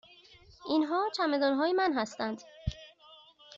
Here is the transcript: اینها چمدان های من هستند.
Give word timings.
اینها 0.69 1.09
چمدان 1.17 1.53
های 1.53 1.73
من 1.73 1.93
هستند. 1.97 2.41